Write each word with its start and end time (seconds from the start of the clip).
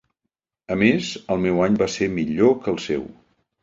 A 0.75 0.77
més, 0.85 1.11
el 1.35 1.43
meu 1.45 1.63
any 1.69 1.79
va 1.85 1.91
ser 1.99 2.11
millor 2.19 2.61
que 2.67 2.77
el 2.77 2.85
seu. 2.91 3.11